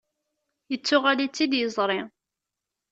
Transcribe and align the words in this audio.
Yettuɣal-itt-id 0.71 1.53
yiẓri. 1.59 1.99